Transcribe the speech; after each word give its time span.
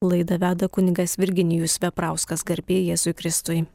Laidą 0.00 0.40
veda 0.40 0.64
kuningas 0.72 1.18
Virginijus 1.20 1.74
Veprauskas 1.82 2.40
garbė 2.48 2.78
Jėzui 2.86 3.12
Kristui. 3.12 3.68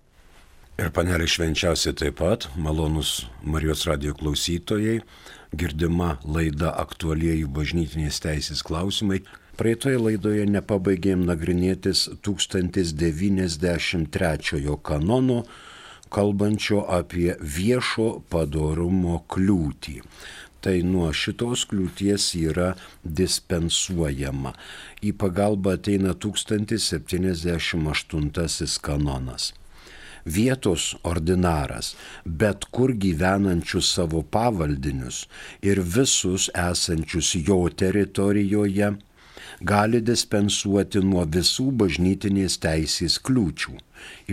Ir 0.81 0.89
panelė 0.89 1.29
švenčiausiai 1.29 1.93
taip 1.99 2.15
pat, 2.17 2.49
malonus 2.57 3.29
Marijos 3.45 3.85
radio 3.85 4.09
klausytojai, 4.17 5.05
girdima 5.53 6.17
laida 6.25 6.73
aktualieji 6.81 7.45
bažnytinės 7.45 8.17
teisės 8.25 8.65
klausimai. 8.65 9.21
Praeitoje 9.61 10.01
laidoje 10.01 10.49
nepabaigėm 10.49 11.29
nagrinėtis 11.29 12.09
1093 12.25 14.73
kanono, 14.81 15.45
kalbančio 16.09 16.89
apie 16.89 17.37
viešo 17.37 18.25
padarumo 18.33 19.21
kliūtį 19.29 20.01
tai 20.65 20.81
nuo 20.81 21.13
šitos 21.13 21.67
kliūties 21.69 22.31
yra 22.39 22.71
dispensuojama. 23.19 24.55
Į 25.05 25.13
pagalbą 25.21 25.75
ateina 25.77 26.15
1078 26.17 28.81
kanonas. 28.87 29.53
Vietos 30.25 30.97
ordinaras, 31.05 31.93
bet 32.25 32.65
kur 32.73 32.89
gyvenančius 33.03 33.93
savo 33.93 34.23
pavaldinius 34.35 35.27
ir 35.61 35.77
visus 35.97 36.49
esančius 36.57 37.35
jo 37.49 37.69
teritorijoje, 37.81 38.89
gali 39.61 40.01
dispensuoti 40.01 41.05
nuo 41.11 41.27
visų 41.37 41.67
bažnytinės 41.83 42.57
teisės 42.65 43.19
kliūčių, 43.29 43.77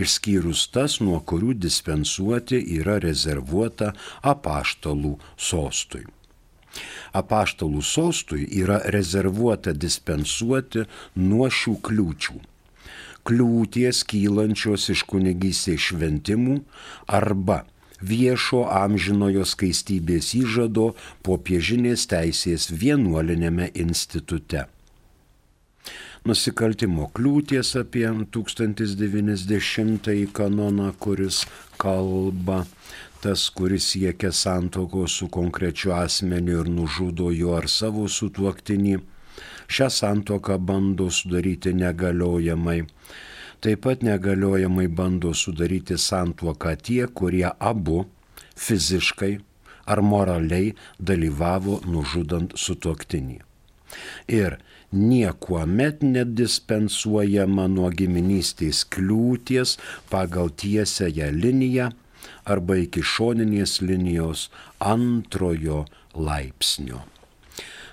išskyrus 0.01 0.65
tas, 0.73 0.97
nuo 1.05 1.21
kurių 1.21 1.53
dispensuoti 1.67 2.57
yra 2.79 2.97
rezervuota 3.05 3.93
apaštalų 4.33 5.13
sostui 5.37 6.05
apaštalų 7.13 7.81
sostui 7.85 8.47
yra 8.61 8.79
rezervuota 8.95 9.73
dispensuoti 9.73 10.87
nuo 11.15 11.49
šių 11.49 11.75
kliūčių. 11.87 12.39
Kliūties 13.23 14.03
kylančios 14.09 14.89
iš 14.91 15.05
kunigystės 15.07 15.85
šventimų 15.89 16.57
arba 17.07 17.63
viešo 18.03 18.65
amžinojo 18.67 19.45
skaistybės 19.47 20.33
įžado 20.35 20.91
popiežinės 21.23 22.07
teisės 22.11 22.67
vienuolinėme 22.71 23.69
institute. 23.85 24.65
Nusikaltimo 26.23 27.09
kliūties 27.15 27.73
apie 27.79 28.07
1090 28.35 30.31
kanoną, 30.35 30.91
kuris 30.99 31.43
kalba 31.79 32.63
tas, 33.23 33.47
kuris 33.55 33.85
siekia 33.93 34.31
santokos 34.35 35.17
su 35.19 35.29
konkrečiu 35.31 35.93
asmeniu 35.95 36.59
ir 36.63 36.69
nužudo 36.69 37.29
jo 37.31 37.53
ar 37.57 37.69
savo 37.71 38.07
sutuoktinį, 38.17 38.97
šią 39.73 39.87
santoką 39.99 40.57
bando 40.69 41.07
sudaryti 41.11 41.73
negaliojamai. 41.77 42.81
Taip 43.63 43.85
pat 43.85 44.03
negaliojamai 44.03 44.89
bando 44.91 45.31
sudaryti 45.33 45.97
santuoką 45.97 46.75
tie, 46.83 47.07
kurie 47.07 47.47
abu 47.71 48.03
fiziškai 48.59 49.33
ar 49.85 50.03
moraliai 50.03 50.75
dalyvavo 50.99 51.79
nužudant 51.87 52.57
sutuoktinį. 52.59 53.39
Ir 54.27 54.59
niekuomet 54.91 56.03
nedispensuojama 56.03 57.67
nuo 57.71 57.89
giminystės 57.89 58.83
kliūties 58.93 59.77
pagal 60.11 60.51
tiesiąją 60.63 61.31
liniją 61.33 61.91
arba 62.45 62.77
iki 62.81 63.01
šoninės 63.13 63.81
linijos 63.81 64.49
antrojo 64.79 65.85
laipsnio. 66.13 67.01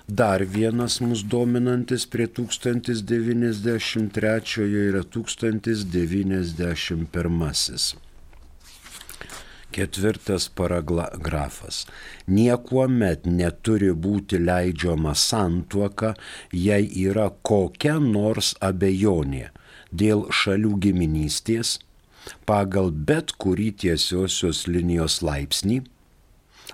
Dar 0.07 0.43
vienas 0.43 1.01
mus 1.01 1.23
dominantis 1.23 2.05
prie 2.05 2.27
1093 2.27 4.87
yra 4.87 5.03
1091. 5.03 7.95
Ketvirtas 9.71 10.49
paragrafas. 10.51 11.87
Niekuomet 12.27 13.25
neturi 13.25 13.93
būti 13.95 14.37
leidžiama 14.43 15.15
santuoka, 15.15 16.13
jei 16.51 16.91
yra 17.05 17.29
kokia 17.41 17.99
nors 18.03 18.55
abejonė 18.59 19.51
dėl 19.91 20.31
šalių 20.31 20.77
giminystės, 20.85 21.79
pagal 22.49 22.91
bet 22.91 23.31
kurį 23.41 23.71
tiesiosios 23.83 24.67
linijos 24.67 25.21
laipsnį 25.25 25.81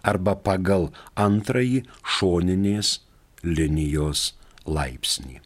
arba 0.08 0.36
pagal 0.36 0.90
antrąjį 1.16 1.84
šoninės 2.18 3.00
linijos 3.44 4.34
laipsnį. 4.66 5.42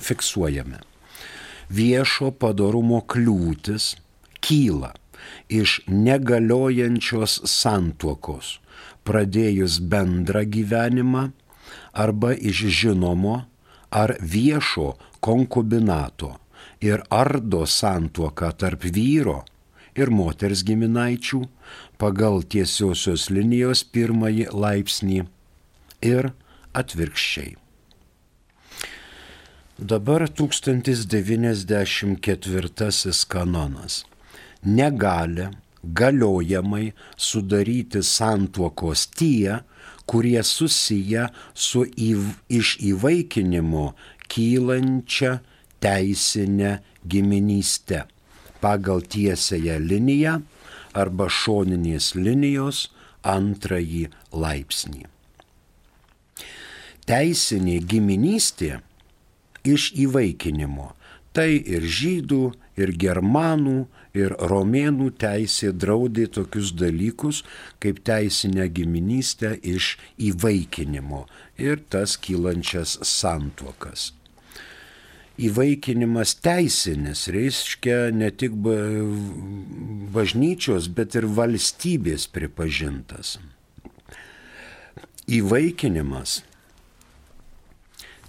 Fiksuojame. 0.00 0.78
Viešo 1.70 2.30
padarumo 2.32 3.00
kliūtis 3.04 3.96
kyla 4.40 4.94
iš 5.52 5.84
negaliojančios 5.86 7.40
santuokos, 7.44 8.60
pradėjus 9.06 9.78
bendrą 9.92 10.42
gyvenimą 10.56 11.28
arba 12.04 12.34
iš 12.34 12.66
žinomo 12.80 13.36
ar 13.90 14.16
viešo 14.20 14.94
konkubinato 15.20 16.36
ir 16.80 17.02
ardo 17.10 17.66
santuoką 17.66 18.52
tarp 18.60 18.84
vyro 18.96 19.44
ir 19.98 20.10
moters 20.14 20.62
giminaičių 20.66 21.40
pagal 22.00 22.42
tiesiosios 22.54 23.28
linijos 23.34 23.80
pirmąjį 23.94 24.46
laipsnį 24.64 25.20
ir 26.12 26.24
atvirkščiai. 26.72 27.52
Dabar 29.80 30.28
1094 30.28 33.26
kanonas. 33.28 34.04
Negali 34.62 35.48
galiojamai 35.84 36.92
sudaryti 37.16 38.02
santuokos 38.02 39.06
tie, 39.16 39.60
kurie 40.06 40.42
susiję 40.42 41.28
su 41.54 41.84
įv, 41.84 42.34
iš 42.48 42.76
įvaikinimo 42.82 43.92
kylančia 44.30 45.38
teisinė 45.80 46.80
giminystė 47.06 48.04
pagal 48.60 49.00
tiesąją 49.02 49.78
liniją 49.80 50.40
arba 51.00 51.30
šoninės 51.30 52.12
linijos 52.18 52.88
antrąjį 53.22 54.08
laipsnį. 54.32 55.06
Teisinė 57.08 57.80
giminystė 57.90 58.80
iš 59.66 59.90
įvaikinimo 60.04 60.92
tai 61.36 61.62
ir 61.62 61.86
žydų, 61.86 62.42
ir 62.80 62.92
germanų, 62.98 63.86
ir 64.16 64.34
romėnų 64.50 65.10
teisė 65.20 65.72
draudė 65.72 66.26
tokius 66.34 66.72
dalykus 66.74 67.42
kaip 67.82 68.00
teisinę 68.06 68.66
giminystę 68.74 69.54
iš 69.62 69.96
įvaikinimo 70.18 71.26
ir 71.58 71.82
tas 71.92 72.16
kylančias 72.18 72.98
santuokas. 73.06 74.10
Įvaikinimas 75.40 76.34
teisinis 76.44 77.22
reiškia 77.32 78.10
ne 78.12 78.28
tik 78.28 78.52
bažnyčios, 80.12 80.90
bet 80.92 81.16
ir 81.16 81.24
valstybės 81.38 82.26
pripažintas. 82.28 83.38
Įvaikinimas 85.30 86.42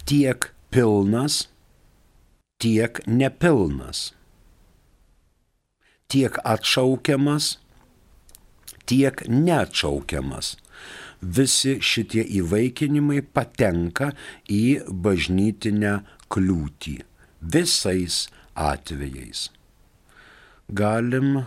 tiek 0.08 0.48
pilnas, 0.72 1.51
tiek 2.62 3.00
nepilnas, 3.06 4.12
tiek 6.06 6.36
atšaukiamas, 6.46 7.56
tiek 8.86 9.24
neatšaukiamas. 9.28 10.56
Visi 11.22 11.76
šitie 11.78 12.22
įvaikinimai 12.40 13.20
patenka 13.34 14.10
į 14.50 14.82
bažnytinę 15.04 15.92
kliūtį 16.34 16.96
visais 17.54 18.24
atvejais. 18.58 19.44
Galim 20.72 21.36
e, 21.42 21.44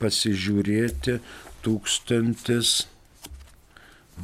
pasižiūrėti 0.00 1.18
1000 1.66 2.82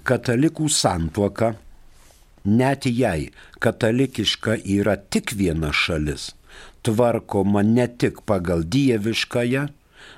Katalikų 0.07 0.69
santuoka, 0.73 1.53
net 2.45 2.85
jei 2.89 3.31
katalikiška 3.61 4.53
yra 4.77 4.95
tik 4.97 5.33
viena 5.37 5.71
šalis, 5.73 6.35
tvarkoma 6.81 7.61
ne 7.63 7.87
tik 7.87 8.21
pagal 8.25 8.63
dieviškąją, 8.63 9.67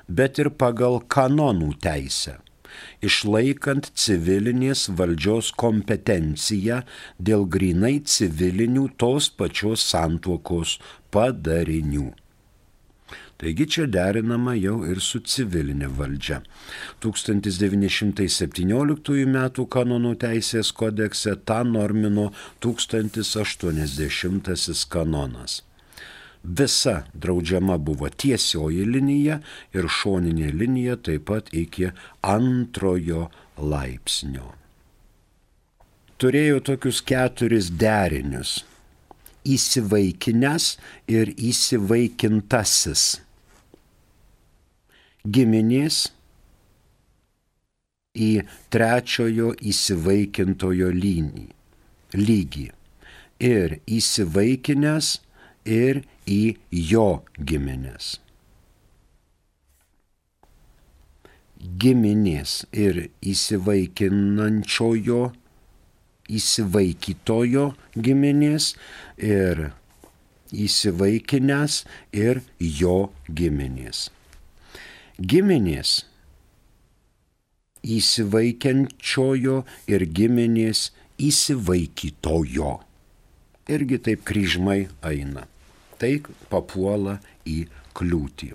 bet 0.07 0.39
ir 0.39 0.49
pagal 0.49 0.99
kanonų 1.07 1.73
teisę 1.83 2.48
išlaikant 3.05 3.91
civilinės 3.95 4.87
valdžios 5.01 5.51
kompetenciją 5.63 6.81
dėl 7.19 7.45
grinai 7.57 7.99
civilinių 8.15 8.87
tos 8.97 9.29
pačios 9.41 9.85
santuokos 9.91 10.79
padarinių. 11.13 12.09
Taigi 13.39 13.63
čia 13.71 13.85
derinama 13.87 14.51
jau 14.59 14.83
ir 14.91 14.99
su 14.99 15.21
civilinė 15.23 15.87
valdžia. 15.95 16.43
1917 17.05 19.15
m. 19.23 19.37
kanonų 19.75 20.11
teisės 20.25 20.71
kodekse 20.75 21.35
tą 21.47 21.59
normino 21.63 22.25
1080 22.59 24.85
kanonas. 24.91 25.68
Visa 26.43 27.03
draudžiama 27.13 27.77
buvo 27.77 28.09
tiesioji 28.09 28.85
linija 28.87 29.39
ir 29.75 29.89
šoninė 29.91 30.53
linija 30.55 30.95
taip 31.03 31.27
pat 31.27 31.51
iki 31.51 31.89
antrojo 32.23 33.27
laipsnio. 33.57 34.53
Turėjo 36.19 36.59
tokius 36.63 37.01
keturis 37.03 37.69
derinius- 37.81 38.63
įsivaikinęs 39.55 40.77
ir 41.07 41.33
įsivaikintasis. 41.35 43.03
Giminės 45.27 46.09
į 48.15 48.31
trečiojo 48.71 49.53
įsivaikintojo 49.59 50.91
lynį, 50.95 51.47
lygį. 52.15 52.67
Ir 53.39 53.79
įsivaikinęs 53.87 55.19
ir 55.65 56.03
į 56.29 56.57
jo 56.91 57.07
giminės. 57.39 58.19
Giminės 61.79 62.53
ir 62.71 63.09
įsivaikinančiojo, 63.33 65.23
įsivaikytojo 66.29 67.65
giminės 67.97 68.69
ir 69.17 69.73
įsivaikinęs 70.53 71.83
ir 72.15 72.41
jo 72.59 72.97
giminės 73.27 74.07
giminės 75.19 76.05
įsivaikiančiojo 77.83 79.61
ir 79.91 80.05
giminės 80.15 80.89
įsivaikytojo. 81.19 82.73
Irgi 83.69 83.99
taip 84.07 84.23
kryžmai 84.27 84.87
eina. 85.05 85.48
Tai 85.99 86.11
papuola 86.51 87.17
į 87.47 87.59
kliūtį. 87.97 88.53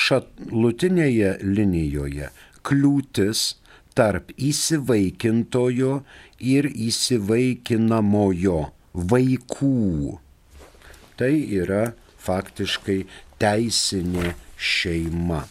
Šalutinėje 0.00 1.30
linijoje 1.44 2.30
kliūtis 2.66 3.44
tarp 3.96 4.30
įsivaikintojo 4.36 5.94
ir 6.54 6.68
įsivaikinamojo 6.70 8.60
vaikų. 9.12 10.18
Tai 11.20 11.32
yra 11.62 11.86
faktiškai 12.20 13.00
teisinė 13.40 14.34
šeima 14.56 15.42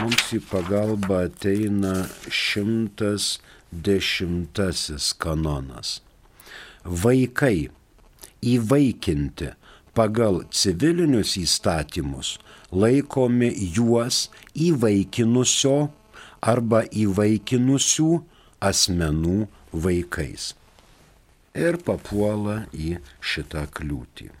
mums 0.00 0.30
į 0.32 0.40
pagalbą 0.48 1.26
ateina 1.26 2.06
šimtas 2.32 3.36
dešimtasis 3.72 5.12
kanonas. 5.20 6.00
Vaikai 6.84 7.68
įvaikinti 8.54 9.52
pagal 9.96 10.42
civilinius 10.50 11.36
įstatymus 11.40 12.36
laikomi 12.72 13.52
juos 13.76 14.26
įvaikinusio 14.68 15.76
arba 16.42 16.84
įvaikinusių 17.04 18.10
asmenų 18.72 19.38
vaikais. 19.72 20.52
Ir 21.52 21.76
papuola 21.84 22.62
į 22.72 22.96
šitą 23.20 23.66
kliūtį 23.76 24.32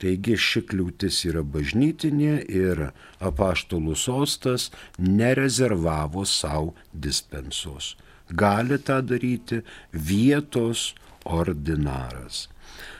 Taigi 0.02 0.36
ši 0.38 0.62
kliūtis 0.70 1.26
yra 1.30 1.42
bažnytinė 1.42 2.34
ir 2.54 2.92
apaštalų 3.30 3.96
sostas 3.98 4.70
nerezervavo 5.02 6.26
savo 6.30 6.74
dispensos. 6.94 7.96
Gali 8.30 8.78
tą 8.78 9.02
daryti 9.02 9.64
vietos 9.94 10.94
ordinaras. 11.26 12.48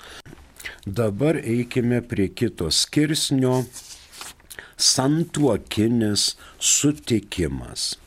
Dabar 0.87 1.37
eikime 1.41 2.03
prie 2.03 2.29
kito 2.29 2.71
skirsnio 2.71 3.65
santuokinis 4.79 6.37
sutikimas. 6.59 7.99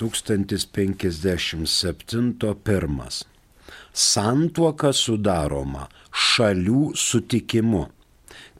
1057 0.00 2.54
pirmas. 2.64 3.24
santuoka 3.92 4.92
sudaroma 4.94 5.88
šalių 6.14 6.92
sutikimu, 6.96 7.88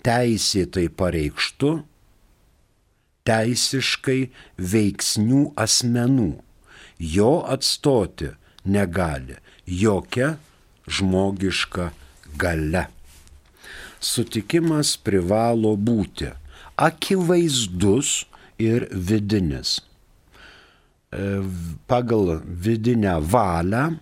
teisėtai 0.05 0.89
pareikštu, 1.01 1.71
teisiškai 3.29 4.21
veiksnių 4.73 5.43
asmenų. 5.65 6.31
Jo 7.01 7.33
atstoti 7.55 8.29
negali 8.65 9.37
jokia 9.65 10.37
žmogiška 10.89 11.91
gale. 12.37 12.87
Sutikimas 14.01 14.97
privalo 15.01 15.77
būti 15.77 16.29
akivaizdus 16.81 18.25
ir 18.59 18.89
vidinis. 18.93 19.81
E, 21.13 21.43
pagal 21.87 22.41
vidinę 22.45 23.19
valią 23.21 23.99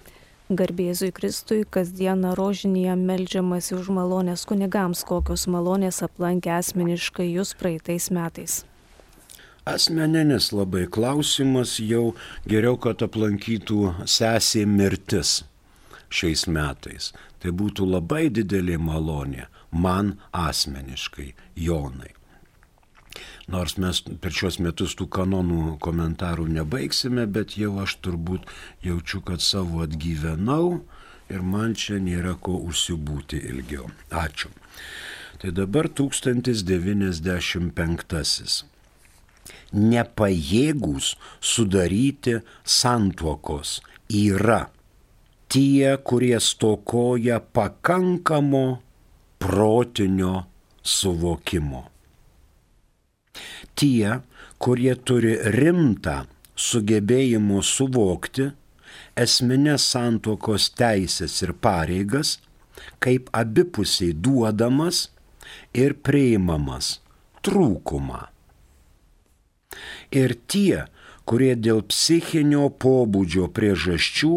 Garbėzui 0.50 1.14
Kristui 1.14 1.62
kasdieną 1.70 2.34
rožinėje 2.34 2.98
melžiamasi 2.98 3.78
už 3.78 3.94
malonės 3.94 4.50
kunigams, 4.50 5.06
kokios 5.06 5.46
malonės 5.46 6.02
aplankė 6.02 6.58
asmeniškai 6.58 7.30
jūs 7.30 7.54
praeitais 7.62 8.10
metais. 8.10 8.66
Asmeninis 9.70 10.50
labai 10.50 10.90
klausimas 10.90 11.78
jau 11.78 12.18
geriau, 12.50 12.74
kad 12.82 13.06
aplankytų 13.06 14.10
sesė 14.10 14.66
mirtis 14.66 15.46
šiais 16.10 16.50
metais. 16.50 17.14
Tai 17.40 17.52
būtų 17.56 17.88
labai 17.88 18.28
didelė 18.36 18.76
malonė 18.82 19.48
man 19.72 20.20
asmeniškai, 20.36 21.34
Jonai. 21.56 22.20
Nors 23.50 23.78
mes 23.82 23.98
per 24.22 24.32
šios 24.36 24.60
metus 24.62 24.94
tų 25.00 25.08
kanonų 25.16 25.78
komentarų 25.82 26.46
nebaigsime, 26.60 27.24
bet 27.26 27.58
jau 27.58 27.80
aš 27.82 27.92
turbūt 28.06 28.42
jaučiu, 28.86 29.20
kad 29.26 29.42
savo 29.42 29.82
atgyvenau 29.86 30.84
ir 31.34 31.42
man 31.42 31.74
čia 31.74 31.98
nėra 32.04 32.34
ko 32.38 32.54
užsibūti 32.70 33.38
ilgiau. 33.50 33.90
Ačiū. 34.14 34.50
Tai 35.42 35.50
dabar 35.56 35.90
1095 35.90 38.70
nepajėgus 39.74 41.16
sudaryti 41.42 42.40
santuokos 42.66 43.82
yra 44.10 44.70
tie, 45.50 45.98
kurie 45.98 46.40
stokoja 46.40 47.40
pakankamo 47.40 48.80
protinio 49.40 50.44
suvokimo. 50.84 51.84
Tie, 53.76 54.20
kurie 54.60 54.96
turi 54.96 55.36
rimtą 55.56 56.24
sugebėjimo 56.60 57.62
suvokti 57.64 58.50
esminės 59.20 59.86
santokos 59.94 60.70
teisės 60.80 61.38
ir 61.46 61.54
pareigas, 61.54 62.38
kaip 63.04 63.30
abipusiai 63.36 64.14
duodamas 64.14 65.08
ir 65.74 65.96
priimamas 66.04 67.00
trūkumą. 67.46 68.28
Ir 70.12 70.36
tie, 70.52 70.86
kurie 71.30 71.54
dėl 71.54 71.84
psichinio 71.86 72.68
pobūdžio 72.82 73.50
priežasčių 73.54 74.34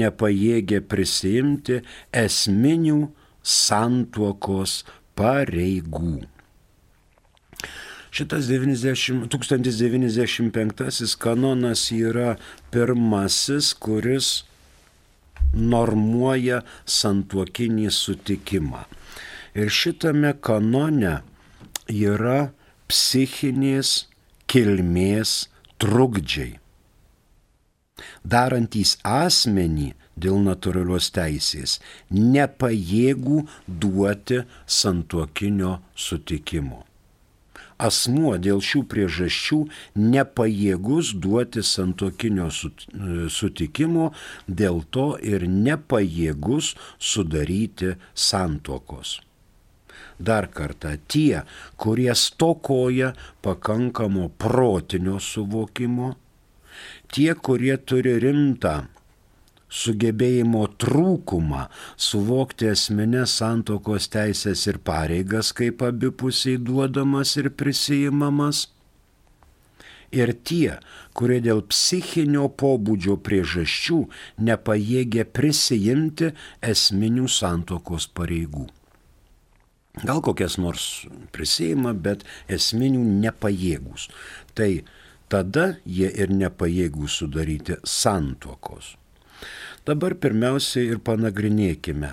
nepajėgė 0.00 0.80
prisimti 0.88 1.80
esminių 2.16 3.00
santuokos 3.44 4.80
pareigų. 5.20 6.20
Šitas 8.10 8.48
90, 8.50 9.28
1095 9.30 11.12
kanonas 11.20 11.84
yra 11.94 12.32
pirmasis, 12.74 13.70
kuris 13.78 14.30
normuoja 15.54 16.64
santuokinį 16.88 17.86
sutikimą. 17.94 18.82
Ir 19.54 19.70
šitame 19.70 20.32
kanone 20.42 21.20
yra 21.90 22.50
psichinės 22.90 23.94
kilmės 24.50 25.50
trukdžiai, 25.80 26.58
darantys 28.24 28.96
asmenį 29.06 29.90
dėl 30.20 30.38
natūralios 30.44 31.08
teisės, 31.16 31.78
nepajėgų 32.12 33.40
duoti 33.66 34.42
santuokinio 34.80 35.78
sutikimo. 35.96 36.84
Asmuo 37.80 38.34
dėl 38.36 38.60
šių 38.60 38.82
priežasčių 38.92 39.58
nepajėgus 39.96 41.14
duoti 41.24 41.62
santuokinio 41.64 42.50
sutikimo, 42.52 44.10
dėl 44.44 44.82
to 44.92 45.06
ir 45.32 45.48
nepajėgus 45.48 46.74
sudaryti 47.00 47.94
santuokos. 48.12 49.16
Dar 50.20 50.50
kartą, 50.52 50.94
tie, 51.08 51.42
kurie 51.80 52.12
stokoja 52.14 53.14
pakankamo 53.42 54.28
protinio 54.38 55.16
suvokimo, 55.16 56.14
tie, 57.08 57.32
kurie 57.34 57.78
turi 57.80 58.18
rimtą 58.20 58.74
sugebėjimo 59.70 60.64
trūkumą 60.82 61.62
suvokti 62.08 62.68
esminės 62.72 63.36
santokos 63.40 64.10
teisės 64.12 64.66
ir 64.66 64.80
pareigas 64.84 65.54
kaip 65.56 65.84
abipusiai 65.86 66.58
duodamas 66.58 67.36
ir 67.40 67.50
prisijimamas. 67.54 68.66
Ir 70.10 70.32
tie, 70.42 70.80
kurie 71.14 71.38
dėl 71.44 71.62
psichinio 71.70 72.48
pobūdžio 72.60 73.14
priežasčių 73.22 74.00
nepajėgia 74.48 75.24
prisijimti 75.38 76.32
esminių 76.72 77.30
santokos 77.30 78.08
pareigų. 78.18 78.66
Gal 79.98 80.22
kokias 80.22 80.54
nors 80.62 80.84
prisėima, 81.34 81.92
bet 81.92 82.22
esminių 82.48 83.02
nepajėgus. 83.24 84.06
Tai 84.54 84.84
tada 85.30 85.66
jie 85.84 86.06
ir 86.10 86.30
nepajėgų 86.30 87.10
sudaryti 87.10 87.80
santuokos. 87.82 88.94
Dabar 89.88 90.14
pirmiausiai 90.14 90.92
ir 90.92 91.00
panagrinėkime 91.02 92.12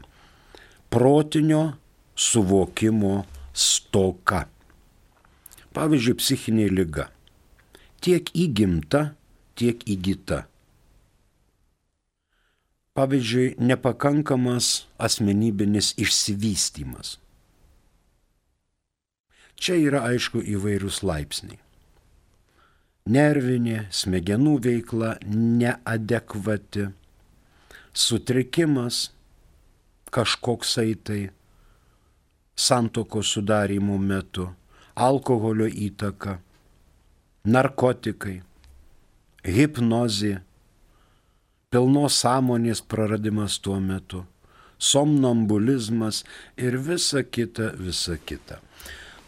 protinio 0.89 1.75
suvokimo 2.17 3.25
stoka. 3.53 4.47
Pavyzdžiui, 5.77 6.17
psichinė 6.17 6.67
lyga. 6.73 7.09
Tiek 8.01 8.31
įgimta, 8.33 9.11
tiek 9.59 9.83
įgyta. 9.85 10.45
Pavyzdžiui, 12.97 13.59
nepakankamas 13.61 14.87
asmenybinis 14.97 15.91
išsivystymas. 16.01 17.17
Čia 19.57 19.79
yra 19.89 20.03
aišku 20.11 20.43
įvairūs 20.55 21.01
laipsniai 21.05 21.57
nervinė, 23.07 23.87
smegenų 23.91 24.57
veikla 24.63 25.15
neadekvati, 25.27 26.89
sutrikimas 27.93 29.07
kažkoksai 30.13 30.95
tai 31.07 31.21
santoko 32.57 33.23
sudarimo 33.23 33.97
metu, 34.01 34.49
alkoholio 34.95 35.67
įtaka, 35.67 36.37
narkotikai, 37.47 38.41
hipnozė, 39.47 40.37
pilnos 41.71 42.21
sąmonės 42.23 42.81
praradimas 42.81 43.59
tuo 43.63 43.79
metu, 43.83 44.25
somnambulizmas 44.77 46.23
ir 46.57 46.79
visa 46.81 47.23
kita, 47.23 47.73
visa 47.77 48.17
kita. 48.17 48.61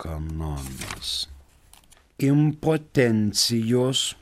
kanonas. 0.02 1.30
Impotencijos 2.18 4.16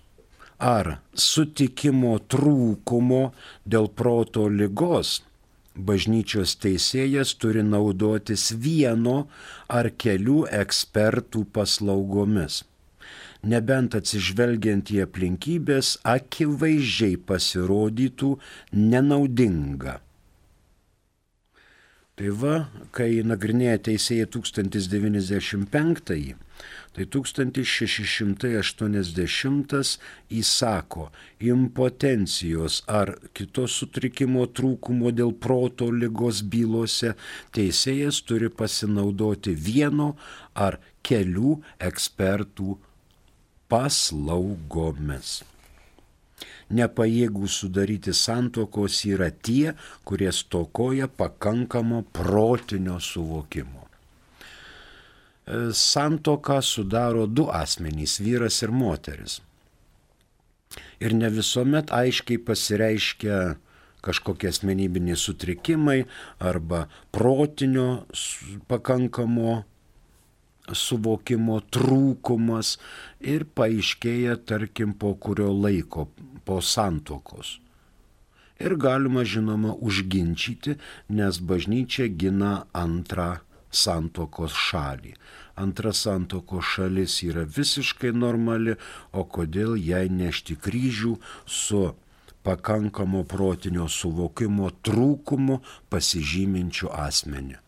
ar 0.58 0.98
sutikimo 1.14 2.18
trūkumo 2.28 3.32
dėl 3.64 3.88
proto 3.96 4.48
lygos 4.52 5.22
bažnyčios 5.75 6.54
teisėjas 6.62 7.35
turi 7.40 7.64
naudotis 7.66 8.52
vieno 8.66 9.25
ar 9.69 9.90
kelių 9.90 10.45
ekspertų 10.62 11.45
paslaugomis. 11.57 12.62
Nebent 13.45 13.97
atsižvelgiant 13.99 14.88
į 14.95 15.02
aplinkybės 15.04 15.99
akivaizdžiai 16.09 17.19
pasirodytų 17.28 18.31
nenaudinga. 18.73 19.99
Tai 22.14 22.31
va, 22.40 22.54
kai 22.95 23.11
nagrinėja 23.26 23.83
teisėjai 23.90 24.31
1095, 24.37 26.38
Tai 26.94 27.04
1680 27.10 29.98
įsako 30.40 31.04
impotencijos 31.42 32.74
ar 32.86 33.18
kitos 33.34 33.74
sutrikimo 33.80 34.46
trūkumo 34.46 35.10
dėl 35.10 35.34
proto 35.46 35.90
lygos 35.90 36.42
bylose 36.52 37.10
teisėjas 37.56 38.22
turi 38.28 38.48
pasinaudoti 38.60 39.52
vieno 39.68 40.08
ar 40.54 40.78
kelių 41.02 41.52
ekspertų 41.88 42.78
paslaugomis. 43.74 45.42
Nepajėgų 46.74 47.48
sudaryti 47.50 48.14
santokos 48.16 49.00
yra 49.10 49.30
tie, 49.30 49.74
kurie 50.06 50.30
stokoja 50.32 51.08
pakankamo 51.08 52.02
protinio 52.14 53.00
suvokimo. 53.02 53.84
E, 55.46 55.72
santoką 55.72 56.62
sudaro 56.62 57.26
du 57.26 57.50
asmenys- 57.50 58.20
vyras 58.24 58.62
ir 58.62 58.72
moteris. 58.72 59.40
Ir 61.00 61.12
ne 61.14 61.28
visuomet 61.28 61.92
aiškiai 61.92 62.38
pasireiškia 62.38 63.57
kažkokie 64.04 64.48
asmenybiniai 64.48 65.16
sutrikimai 65.16 66.07
arba 66.40 66.88
protinio 67.12 68.07
pakankamo 68.68 69.64
suvokimo 70.72 71.61
trūkumas 71.68 72.78
ir 73.20 73.44
paaiškėja, 73.44 74.38
tarkim, 74.48 74.94
po 74.96 75.14
kurio 75.14 75.52
laiko, 75.52 76.09
po 76.44 76.61
santokos. 76.64 77.59
Ir 78.61 78.76
galima, 78.80 79.24
žinoma, 79.28 79.74
užginčyti, 79.76 80.78
nes 81.11 81.38
bažnyčia 81.38 82.09
gina 82.09 82.64
antrą 82.72 83.43
santokos 83.74 84.54
šalį. 84.68 85.14
Antra 85.60 85.92
santokos 85.94 86.64
šalis 86.76 87.20
yra 87.26 87.44
visiškai 87.56 88.12
normali, 88.14 88.74
o 89.12 89.24
kodėl 89.24 89.76
jai 89.78 90.06
nešti 90.10 90.56
kryžių 90.58 91.14
su 91.46 91.82
pakankamo 92.44 93.24
protinio 93.24 93.88
suvokimo 93.88 94.70
trūkumu 94.84 95.60
pasižyminčių 95.92 96.90
asmenį. 97.06 97.60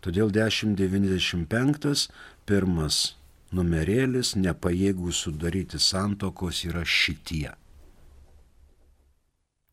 Todėl 0.00 0.30
1095 0.32 2.06
pirmas 2.48 3.00
numerėlis 3.52 4.32
nepajėgų 4.38 5.12
sudaryti 5.12 5.80
santokos 5.82 6.62
yra 6.68 6.86
šitie. 6.86 7.50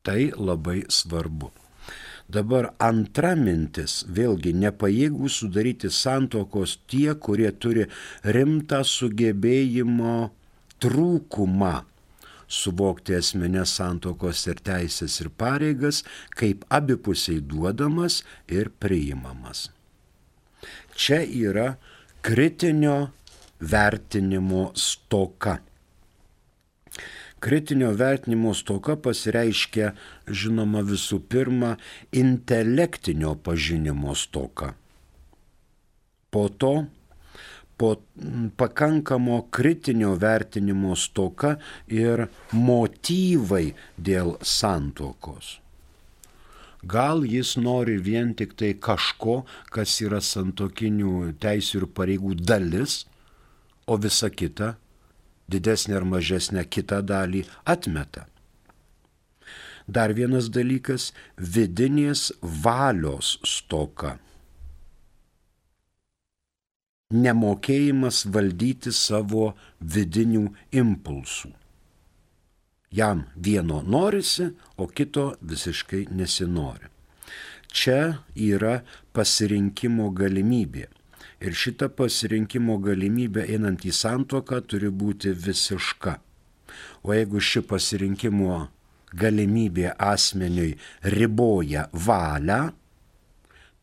Tai 0.04 0.20
labai 0.36 0.82
svarbu. 0.92 1.52
Dabar 2.28 2.74
antra 2.84 3.36
mintis, 3.40 4.02
vėlgi 4.12 4.52
nepajėgų 4.60 5.30
sudaryti 5.32 5.92
santokos 5.94 6.78
tie, 6.92 7.14
kurie 7.16 7.54
turi 7.56 7.86
rimtą 8.24 8.82
sugebėjimo 8.84 10.18
trūkumą 10.84 11.76
suvokti 12.48 13.16
esminės 13.18 13.76
santokos 13.80 14.46
ir 14.48 14.60
teisės 14.64 15.20
ir 15.24 15.30
pareigas 15.40 16.04
kaip 16.40 16.64
abipusiai 16.74 17.42
duodamas 17.44 18.22
ir 18.48 18.72
priimamas. 18.80 19.68
Čia 20.98 21.22
yra 21.24 21.76
kritinio 22.26 23.12
vertinimo 23.60 24.72
stoka. 24.76 25.60
Kritinio 27.40 27.92
vertinimo 27.94 28.54
stoka 28.58 28.96
pasireiškia, 28.98 29.92
žinoma, 30.28 30.82
visų 30.82 31.20
pirma, 31.30 31.76
intelektinio 32.12 33.36
pažinimo 33.46 34.16
stoka. 34.18 34.74
Po 36.34 36.48
to 36.50 36.74
po 37.78 37.96
pakankamo 38.58 39.48
kritinio 39.52 40.16
vertinimo 40.16 40.96
stoka 40.96 41.56
ir 41.88 42.26
motyvai 42.52 43.74
dėl 43.98 44.34
santokos. 44.42 45.60
Gal 46.82 47.24
jis 47.26 47.56
nori 47.62 47.98
vien 48.02 48.34
tik 48.38 48.56
tai 48.58 48.74
kažko, 48.88 49.44
kas 49.74 50.00
yra 50.02 50.22
santokinių 50.24 51.34
teisų 51.42 51.82
ir 51.82 51.88
pareigų 52.00 52.34
dalis, 52.42 53.04
o 53.86 53.98
visa 54.02 54.30
kita 54.30 54.76
didesnę 55.50 55.96
ar 56.00 56.06
mažesnę 56.06 56.64
kitą 56.66 57.02
dalį 57.02 57.46
atmeta. 57.66 58.28
Dar 59.88 60.14
vienas 60.14 60.50
dalykas- 60.52 61.14
vidinės 61.56 62.32
valios 62.42 63.38
stoka. 63.44 64.18
Nemokėjimas 67.14 68.26
valdyti 68.28 68.92
savo 68.92 69.56
vidinių 69.80 70.52
impulsų. 70.72 71.54
Jam 72.92 73.26
vieno 73.36 73.82
norisi, 73.82 74.50
o 74.78 74.88
kito 74.88 75.38
visiškai 75.42 76.08
nesinori. 76.12 76.88
Čia 77.72 78.24
yra 78.36 78.82
pasirinkimo 79.14 80.12
galimybė. 80.12 80.88
Ir 81.38 81.54
šita 81.54 81.92
pasirinkimo 81.94 82.80
galimybė 82.82 83.46
einant 83.54 83.84
į 83.86 83.94
santoką 83.94 84.64
turi 84.66 84.90
būti 84.90 85.36
visiška. 85.38 86.18
O 87.06 87.14
jeigu 87.14 87.42
ši 87.42 87.62
pasirinkimo 87.70 88.58
galimybė 89.18 89.92
asmeniui 90.02 90.74
riboja 91.14 91.88
valią, 91.94 92.72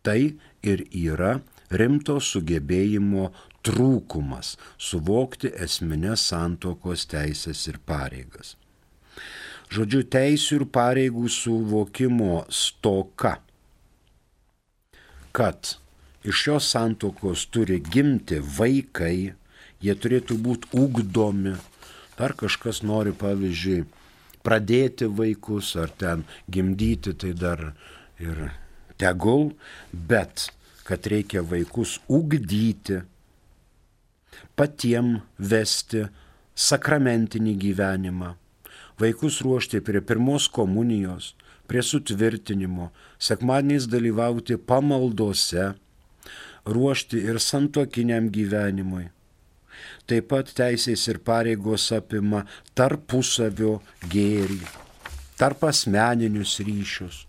tai 0.04 0.34
ir 0.66 0.82
yra 0.90 1.38
rimto 1.70 2.18
sugebėjimo 2.20 3.30
trūkumas 3.64 4.54
suvokti 4.76 5.52
esminės 5.66 6.26
santokos 6.32 7.06
teisės 7.08 7.64
ir 7.70 7.80
pareigas. 7.86 8.56
Žodžiu, 9.72 10.02
teisų 10.12 10.58
ir 10.58 10.66
pareigų 10.74 11.30
suvokimo 11.32 12.44
stoka, 12.52 13.38
kad 15.34 15.78
iš 16.24 16.42
šios 16.46 16.70
santokos 16.72 17.46
turi 17.52 17.80
gimti 17.80 18.40
vaikai, 18.58 19.34
jie 19.84 19.94
turėtų 19.94 20.38
būti 20.40 20.72
ugdomi. 20.80 21.54
Dar 22.18 22.32
kažkas 22.38 22.82
nori, 22.86 23.12
pavyzdžiui, 23.12 23.84
pradėti 24.46 25.08
vaikus 25.10 25.74
ar 25.80 25.90
ten 25.90 26.24
gimdyti, 26.50 27.14
tai 27.16 27.32
dar 27.34 27.72
ir 28.22 28.50
tegul, 29.00 29.52
bet 29.92 30.48
kad 30.84 31.06
reikia 31.10 31.42
vaikus 31.42 31.98
ugdyti, 32.08 33.00
patiem 34.54 35.18
vesti 35.38 36.04
sakramentinį 36.54 37.54
gyvenimą, 37.64 38.34
vaikus 39.00 39.40
ruošti 39.42 39.80
prie 39.84 40.02
pirmos 40.04 40.46
komunijos, 40.52 41.32
prie 41.66 41.82
sutvirtinimo, 41.82 42.90
sekmadieniais 43.18 43.88
dalyvauti 43.90 44.60
pamaldose, 44.60 45.72
ruošti 46.66 47.20
ir 47.28 47.40
santokiniam 47.40 48.30
gyvenimui. 48.32 49.08
Taip 50.08 50.28
pat 50.30 50.50
teisės 50.56 51.06
ir 51.10 51.20
pareigos 51.24 51.90
apima 51.96 52.44
tarpusavio 52.78 53.78
gėrį, 54.12 54.60
tarp 55.40 55.64
asmeninius 55.68 56.58
ryšius, 56.64 57.24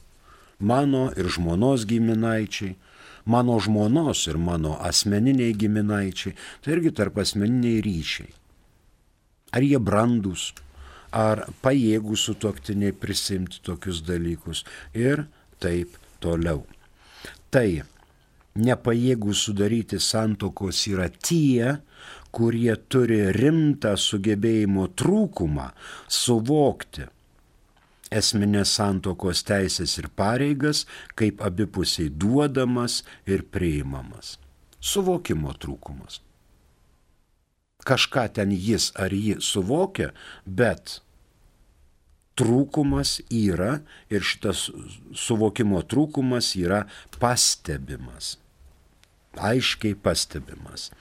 mano 0.60 1.08
ir 1.17 1.30
žmonos 1.32 1.88
giminaičiai, 1.89 2.76
mano 3.26 3.58
žmonos 3.60 4.28
ir 4.30 4.38
mano 4.38 4.76
asmeniniai 4.84 5.56
giminaičiai, 5.58 6.36
tai 6.62 6.76
irgi 6.78 6.93
tarp 7.00 7.17
asmeniniai 7.24 7.82
ryšiai. 7.86 8.30
Ar 9.56 9.63
jie 9.63 9.80
brandus, 9.80 10.52
ar 11.15 11.45
pajėgų 11.63 12.17
sutoktiniai 12.19 12.91
prisimti 12.91 13.62
tokius 13.63 14.04
dalykus 14.04 14.65
ir 14.93 15.26
taip 15.63 15.95
toliau. 16.19 16.65
Tai 17.50 17.86
nepajėgų 18.55 19.33
sudaryti 19.35 19.99
santokos 19.99 20.85
yra 20.91 21.09
tie, 21.09 21.77
kurie 22.35 22.73
turi 22.91 23.19
rimtą 23.35 23.95
sugebėjimo 23.99 24.87
trūkumą 24.99 25.69
suvokti 26.11 27.09
esminės 28.15 28.75
santokos 28.77 29.43
teisės 29.47 29.97
ir 29.99 30.09
pareigas 30.15 30.85
kaip 31.19 31.41
abipusiai 31.43 32.09
duodamas 32.09 33.01
ir 33.25 33.45
priimamas. 33.51 34.37
Suvokimo 34.79 35.55
trūkumas. 35.57 36.21
Kažką 37.85 38.27
ten 38.37 38.53
jis 38.53 38.91
ar 38.97 39.13
ji 39.13 39.37
suvokia, 39.41 40.11
bet 40.45 40.99
trūkumas 42.37 43.19
yra 43.29 43.79
ir 44.09 44.25
šitas 44.25 44.67
suvokimo 45.13 45.81
trūkumas 45.85 46.53
yra 46.59 46.85
pastebimas. 47.19 48.35
Aiškiai 49.38 49.95
pastebimas. 49.95 50.91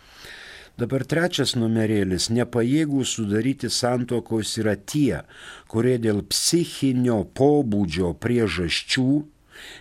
Dabar 0.78 1.04
trečias 1.06 1.54
numerėlis- 1.54 2.30
nepajėgų 2.38 3.04
sudaryti 3.06 3.70
santokos 3.70 4.56
yra 4.58 4.74
tie, 4.74 5.22
kurie 5.68 5.98
dėl 5.98 6.22
psichinio 6.26 7.24
pobūdžio 7.30 8.14
priežasčių 8.18 9.10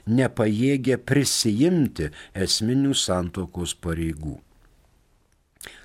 nepajėgia 0.06 0.98
prisijimti 0.98 2.10
esminių 2.34 2.94
santokos 2.94 3.74
pareigų. 3.74 4.40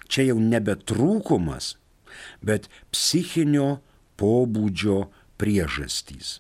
Čia 0.09 0.31
jau 0.31 0.39
nebe 0.41 0.75
trūkumas, 0.77 1.77
bet 2.43 2.69
psichinio 2.93 3.81
pobūdžio 4.21 5.09
priežastys. 5.41 6.39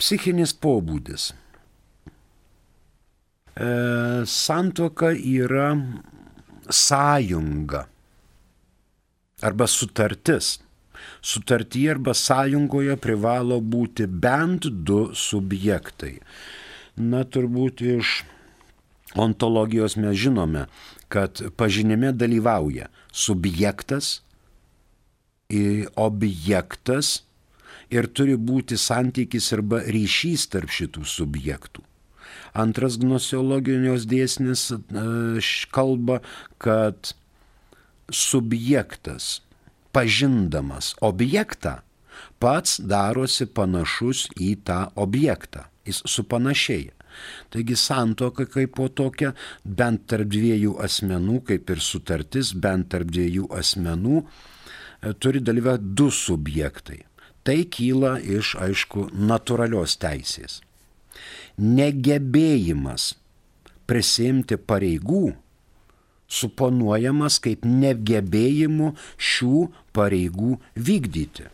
Psichinis 0.00 0.52
pobūdis. 0.52 1.30
E, 3.56 4.22
santoka 4.26 5.12
yra 5.12 5.76
sąjunga 6.70 7.86
arba 9.42 9.66
sutartis. 9.66 10.58
Sutartyje 11.22 11.90
arba 11.90 12.14
sąjungoje 12.14 12.96
privalo 12.96 13.60
būti 13.60 14.06
bent 14.06 14.66
du 14.86 15.10
subjektai. 15.14 16.16
Na, 16.96 17.24
turbūt 17.24 17.82
iš 17.82 18.22
ontologijos 19.18 19.96
mes 19.98 20.16
žinome, 20.16 20.66
kad 21.12 21.42
pažinime 21.56 22.12
dalyvauja 22.12 22.88
subjektas 23.12 24.20
objektas 26.00 27.22
ir 27.92 28.08
turi 28.08 28.38
būti 28.40 28.78
santykis 28.80 29.52
arba 29.52 29.82
ryšys 29.84 30.46
tarp 30.48 30.72
šitų 30.72 31.04
subjektų. 31.04 31.82
Antras 32.52 32.98
gnosiologijos 33.00 34.04
dėsnis 34.08 34.68
e, 34.72 34.78
kalba, 35.72 36.20
kad 36.60 37.14
subjektas, 38.12 39.40
pažindamas 39.92 40.92
objektą, 41.00 41.78
pats 42.42 42.78
darosi 42.80 43.46
panašus 43.46 44.26
į 44.36 44.56
tą 44.68 44.82
objektą. 45.00 45.68
Jis 45.88 46.02
supanašėja. 46.06 46.92
Taigi 47.52 47.76
santoka 47.76 48.46
kaip 48.48 48.76
po 48.76 48.88
tokia, 48.88 49.32
bent 49.64 50.06
tarp 50.08 50.30
dviejų 50.32 50.76
asmenų, 50.84 51.42
kaip 51.48 51.72
ir 51.74 51.82
sutartis, 51.84 52.52
bent 52.54 52.88
tarp 52.94 53.10
dviejų 53.12 53.48
asmenų, 53.52 54.22
turi 55.20 55.42
dalyvauti 55.44 55.94
du 55.98 56.08
subjektai. 56.14 57.02
Tai 57.42 57.58
kyla 57.74 58.16
iš, 58.22 58.54
aišku, 58.62 59.08
natūralios 59.12 59.98
teisės. 60.00 60.60
Negebėjimas 61.60 63.12
prisimti 63.88 64.58
pareigų 64.58 65.32
suponuojamas 66.32 67.38
kaip 67.44 67.66
negebėjimu 67.68 68.92
šių 69.30 69.64
pareigų 69.96 70.54
vykdyti. 70.76 71.48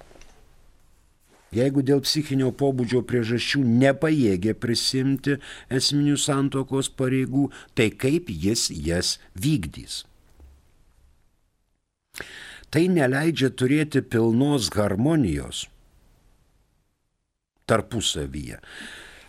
Jeigu 1.56 1.80
dėl 1.80 2.02
psichinio 2.04 2.50
pobūdžio 2.52 3.00
priežasčių 3.08 3.62
nepajėgė 3.64 4.52
prisimti 4.60 5.38
esminių 5.72 6.18
santokos 6.20 6.92
pareigų, 6.92 7.48
tai 7.74 7.88
kaip 7.90 8.28
jis 8.28 8.68
jas 8.70 9.16
vykdys? 9.32 10.04
tai 12.70 12.86
neleidžia 12.92 13.50
turėti 13.56 14.02
pilnos 14.04 14.70
harmonijos 14.76 15.66
tarpusavyje. 17.68 18.60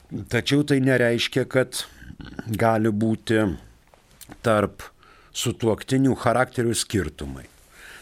Tačiau 0.09 0.63
tai 0.65 0.79
nereiškia, 0.81 1.45
kad 1.45 1.83
gali 2.49 2.89
būti 2.89 3.43
tarp 4.45 4.81
sutuoktinių 5.37 6.15
charakterių 6.17 6.73
skirtumai. 6.73 7.45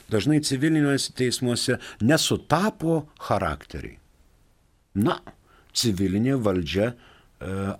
Dažnai 0.08 0.40
civiliniuose 0.40 1.12
teismuose 1.20 1.76
nesutapo 2.00 3.02
charakteriai. 3.28 3.98
Na, 5.04 5.20
civilinė 5.76 6.38
valdžia 6.42 6.88
e, 6.88 6.96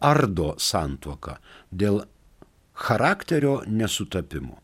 ardo 0.04 0.52
santuoką 0.60 1.38
dėl 1.72 2.04
charakterio 2.78 3.62
nesutapimo. 3.72 4.60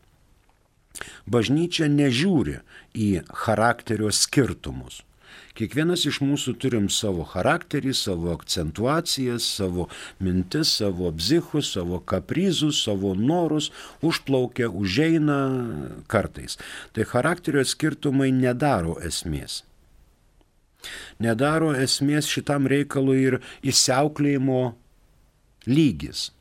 Bažnyčia 1.26 1.88
nežiūri 1.90 2.60
į 2.94 3.10
charakterio 3.32 4.12
skirtumus. 4.14 5.02
Kiekvienas 5.54 6.08
iš 6.10 6.18
mūsų 6.26 6.56
turim 6.58 6.88
savo 6.90 7.22
charakterį, 7.30 7.92
savo 7.94 8.32
akcentuacijas, 8.34 9.46
savo 9.46 9.86
mintis, 10.18 10.72
savo 10.80 11.12
bzichus, 11.14 11.70
savo 11.76 12.00
kaprizus, 12.02 12.80
savo 12.88 13.12
norus, 13.14 13.70
užplaukia, 14.02 14.72
užeina 14.74 15.38
kartais. 16.10 16.58
Tai 16.98 17.06
charakterio 17.06 17.62
skirtumai 17.70 18.32
nedaro 18.34 18.98
esmės. 19.06 19.62
Nedaro 21.22 21.70
esmės 21.78 22.32
šitam 22.34 22.66
reikalui 22.68 23.20
ir 23.22 23.40
įsiauklėjimo 23.62 24.64
lygis. 25.70 26.32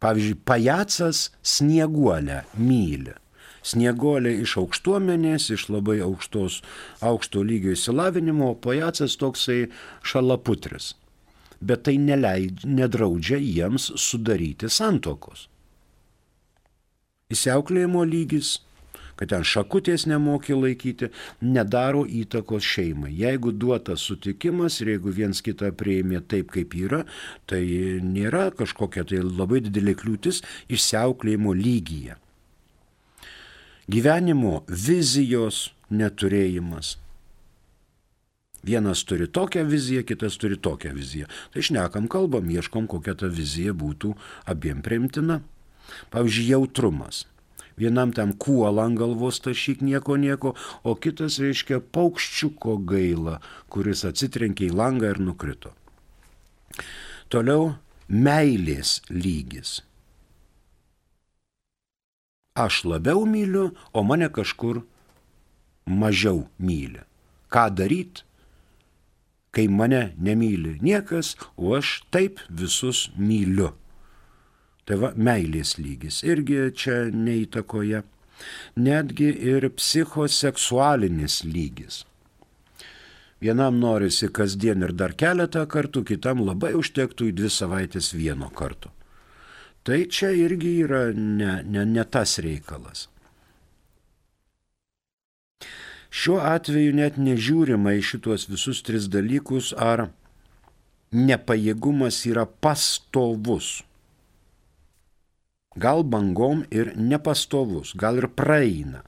Pavyzdžiui, 0.00 0.40
pajacas 0.48 1.26
snieguolę 1.44 2.42
myli. 2.56 3.12
Snieguolė 3.66 4.36
iš 4.44 4.56
aukštuomenės, 4.62 5.48
iš 5.56 5.66
labai 5.74 5.98
aukštos, 6.06 6.60
aukšto 7.02 7.42
lygio 7.46 7.74
įsilavinimo, 7.74 8.52
o 8.54 8.58
pajacas 8.66 9.18
toksai 9.18 9.66
šalaputris. 10.06 10.92
Bet 11.58 11.86
tai 11.88 11.96
neleid, 11.98 12.62
nedraudžia 12.68 13.40
jiems 13.40 13.88
sudaryti 13.98 14.70
santokos. 14.70 15.48
Įsiauklėjimo 17.32 18.04
lygis 18.06 18.58
kad 19.16 19.32
ten 19.32 19.44
šakutės 19.48 20.06
nemoki 20.08 20.56
laikyti, 20.56 21.10
nedaro 21.44 22.04
įtakos 22.04 22.64
šeimai. 22.66 23.12
Jeigu 23.16 23.52
duotas 23.52 24.04
sutikimas 24.06 24.80
ir 24.82 24.92
jeigu 24.94 25.14
viens 25.16 25.40
kitą 25.44 25.72
prieimė 25.76 26.22
taip, 26.28 26.52
kaip 26.54 26.76
yra, 26.76 27.02
tai 27.48 27.62
nėra 28.04 28.50
kažkokia 28.56 29.06
tai 29.08 29.24
labai 29.24 29.62
didelė 29.64 29.96
kliūtis 29.98 30.42
išsiauklėjimo 30.68 31.56
lygyje. 31.56 32.20
Gyvenimo 33.86 34.64
vizijos 34.66 35.68
neturėjimas. 35.94 36.96
Vienas 38.66 39.04
turi 39.06 39.28
tokią 39.30 39.62
viziją, 39.70 40.02
kitas 40.02 40.34
turi 40.42 40.58
tokią 40.58 40.90
viziją. 40.96 41.28
Tai 41.54 41.62
šnekam, 41.62 42.08
kalbam, 42.10 42.50
ieškom, 42.50 42.88
kokia 42.90 43.14
ta 43.14 43.30
vizija 43.30 43.76
būtų 43.78 44.10
abiem 44.50 44.82
priimtina. 44.82 45.38
Pavyzdžiui, 46.10 46.48
jautrumas. 46.50 47.22
Vienam 47.78 48.10
tam 48.10 48.34
kuolą 48.34 48.88
ant 48.88 48.98
galvos 48.98 49.38
tašyk 49.44 49.86
nieko 49.86 50.18
nieko, 50.18 50.56
o 50.82 50.98
kitas 50.98 51.38
reiškia 51.38 51.78
paukščiuko 51.94 52.80
gaila, 52.90 53.38
kuris 53.70 54.02
atsitrenkė 54.08 54.66
į 54.66 54.76
langą 54.82 55.14
ir 55.14 55.22
nukrito. 55.22 55.76
Toliau 57.30 57.76
meilės 58.10 58.98
lygis. 59.14 59.84
Aš 62.56 62.84
labiau 62.88 63.26
myliu, 63.28 63.70
o 63.92 64.02
mane 64.02 64.30
kažkur 64.32 64.80
mažiau 65.86 66.46
myli. 66.58 67.02
Ką 67.52 67.68
daryti, 67.76 68.24
kai 69.52 69.68
mane 69.68 70.14
nemyli 70.16 70.78
niekas, 70.80 71.36
o 71.56 71.76
aš 71.76 72.00
taip 72.10 72.40
visus 72.48 73.10
myliu. 73.16 73.74
Tai 74.86 74.98
va, 75.02 75.12
meilės 75.16 75.76
lygis 75.76 76.22
irgi 76.24 76.70
čia 76.72 77.06
neįtakoja. 77.12 78.04
Netgi 78.76 79.30
ir 79.52 79.64
psichoseksualinis 79.76 81.40
lygis. 81.44 82.04
Vienam 83.40 83.80
norisi 83.80 84.28
kasdien 84.32 84.84
ir 84.84 84.92
dar 84.96 85.12
keletą 85.12 85.64
kartų, 85.68 86.04
kitam 86.08 86.44
labai 86.44 86.72
užtektų 86.76 87.30
į 87.30 87.36
dvi 87.36 87.50
savaitės 87.52 88.12
vieno 88.16 88.48
karto. 88.48 88.95
Tai 89.86 90.00
čia 90.10 90.32
irgi 90.34 90.72
yra 90.82 91.12
ne, 91.14 91.60
ne, 91.62 91.84
ne 91.86 92.04
tas 92.10 92.40
reikalas. 92.42 93.06
Šiuo 96.10 96.40
atveju 96.42 96.94
net 96.96 97.20
nežiūrima 97.22 97.92
į 97.94 98.00
šituos 98.08 98.48
visus 98.50 98.80
tris 98.82 99.06
dalykus, 99.12 99.70
ar 99.76 100.08
nepajėgumas 101.14 102.18
yra 102.26 102.46
pastovus. 102.66 103.84
Gal 105.76 106.02
bangom 106.08 106.64
ir 106.72 106.90
nepastovus, 106.96 107.92
gal 107.94 108.18
ir 108.18 108.26
praeina, 108.32 109.04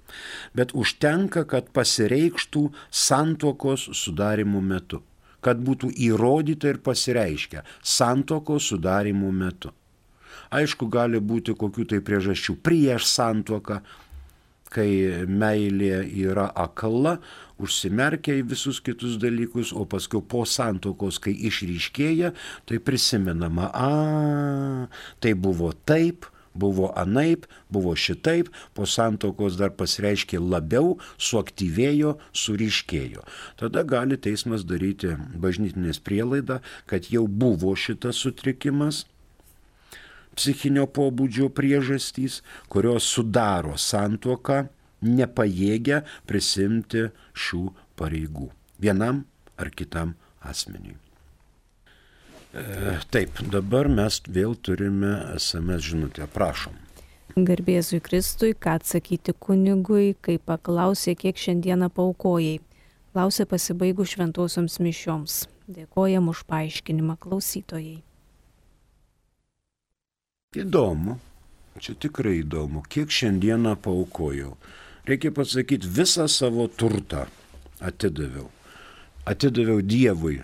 bet 0.55 0.77
užtenka, 0.77 1.47
kad 1.49 1.73
pasireikštų 1.75 2.67
santuokos 2.93 3.89
sudarimo 3.97 4.61
metu, 4.61 5.01
kad 5.41 5.59
būtų 5.65 5.91
įrodyta 6.07 6.75
ir 6.75 6.83
pasireiškia 6.87 7.65
santuokos 7.97 8.69
sudarimo 8.71 9.33
metu. 9.33 9.73
Aišku, 10.55 10.89
gali 10.93 11.21
būti 11.21 11.55
kokių 11.59 11.89
tai 11.93 12.03
priežasčių. 12.05 12.57
Prieš 12.65 13.09
santuoką, 13.11 13.83
kai 14.73 14.89
meilė 15.29 16.03
yra 16.07 16.49
akla, 16.57 17.19
užsimerkia 17.61 18.39
į 18.39 18.47
visus 18.53 18.81
kitus 18.85 19.19
dalykus, 19.21 19.73
o 19.73 19.85
paskui 19.89 20.23
po 20.23 20.45
santokos, 20.49 21.21
kai 21.23 21.35
išryškėja, 21.49 22.33
tai 22.69 22.81
prisimenama, 22.81 23.71
a, 23.73 24.89
tai 25.25 25.35
buvo 25.35 25.73
taip, 25.89 26.29
buvo 26.59 26.91
anaip, 26.99 27.47
buvo 27.71 27.95
šitaip, 27.97 28.49
po 28.75 28.87
santokos 28.89 29.59
dar 29.61 29.75
pasireiškė 29.79 30.41
labiau, 30.43 30.97
suaktyvėjo, 31.21 32.17
suriškėjo. 32.35 33.25
Tada 33.61 33.85
gali 33.87 34.19
teismas 34.19 34.67
daryti 34.69 35.15
bažnytinės 35.39 36.03
prielaidą, 36.03 36.61
kad 36.91 37.13
jau 37.13 37.27
buvo 37.29 37.77
šitas 37.79 38.25
sutrikimas 38.25 39.05
psichinio 40.39 40.87
pobūdžio 40.87 41.51
priežastys, 41.55 42.41
kurios 42.73 43.09
sudaro 43.11 43.75
santuoką, 43.75 44.69
nepajėgia 45.05 46.05
prisimti 46.27 47.09
šių 47.35 47.67
pareigų 47.99 48.49
vienam 48.79 49.25
ar 49.59 49.71
kitam 49.71 50.15
asmeniui. 50.41 50.97
E, 52.55 52.99
taip, 53.13 53.43
dabar 53.53 53.91
mes 53.93 54.23
vėl 54.29 54.57
turime 54.57 55.13
SMS 55.37 55.91
žinutę, 55.91 56.29
prašom. 56.33 56.79
Garbėzui 57.39 58.01
Kristui, 58.03 58.55
ką 58.57 58.79
atsakyti 58.81 59.35
kunigui, 59.39 60.17
kai 60.25 60.39
paklausė, 60.43 61.15
kiek 61.19 61.39
šiandieną 61.39 61.91
paukojai. 61.95 62.59
Klausė 63.13 63.47
pasibaigus 63.51 64.15
šventosioms 64.15 64.79
mišioms. 64.83 65.45
Dėkojam 65.69 66.31
už 66.33 66.45
paaiškinimą 66.49 67.19
klausytojai. 67.21 68.01
Įdomu, 70.57 71.19
čia 71.77 71.93
tikrai 72.01 72.39
įdomu, 72.41 72.81
kiek 72.89 73.11
šiandieną 73.13 73.75
paukojau. 73.85 74.55
Reikia 75.05 75.29
pasakyti, 75.37 75.85
visą 75.85 76.25
savo 76.25 76.65
turtą 76.73 77.27
atidaviau. 77.85 78.47
Atidaviau 79.29 79.83
Dievui 79.85 80.39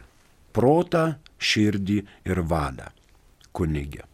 protą, 0.53 1.15
širdį 1.41 1.97
ir 2.29 2.41
valią 2.45 2.91
kunigė. 3.57 4.05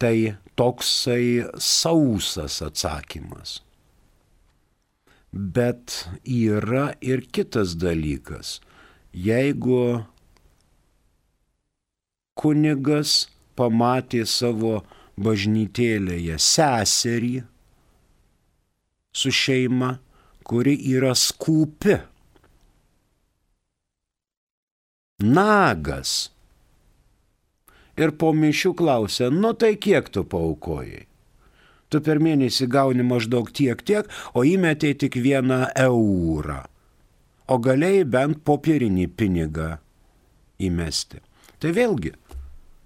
Tai 0.00 0.16
toksai 0.56 1.44
sausas 1.60 2.56
atsakymas. 2.64 3.60
Bet 5.28 6.06
yra 6.24 6.94
ir 7.04 7.26
kitas 7.28 7.76
dalykas. 7.76 8.62
Jeigu 9.12 10.06
kunigas 12.32 13.28
pamatė 13.58 14.24
savo 14.28 14.80
bažnytėlėje 15.20 16.38
seserį 16.40 17.34
su 19.12 19.32
šeima, 19.32 19.96
kuri 20.48 20.74
yra 20.94 21.12
skūpi. 21.16 21.98
Nagas. 25.22 26.32
Ir 28.00 28.14
po 28.18 28.32
mišių 28.34 28.72
klausia, 28.74 29.28
nu 29.30 29.52
tai 29.52 29.74
kiek 29.76 30.08
tu 30.10 30.24
paukojai? 30.24 31.04
Tu 31.92 32.00
per 32.00 32.22
mėnesį 32.24 32.66
gauni 32.72 33.04
maždaug 33.04 33.50
tiek 33.52 33.76
tiek, 33.84 34.08
o 34.32 34.46
įmetė 34.48 34.94
tik 34.96 35.18
vieną 35.20 35.66
eurą. 35.76 36.62
O 37.52 37.58
galėjai 37.60 38.06
bent 38.08 38.40
popierinį 38.48 39.10
pinigą 39.12 39.74
įmesti. 40.56 41.20
Tai 41.60 41.74
vėlgi, 41.76 42.14